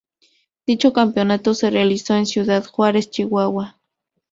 Dicho 0.65 0.93
campeonato 0.93 1.53
se 1.53 1.69
realizó 1.69 2.15
en 2.15 2.25
Ciudad 2.25 2.65
Juárez, 2.65 3.11
Chihuahua. 3.11 3.77